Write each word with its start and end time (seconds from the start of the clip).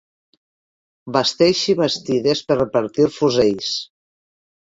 Basteixi 1.17 1.75
bastides 1.81 2.41
per 2.51 2.59
repartir 2.61 3.07
fusells. 3.19 3.69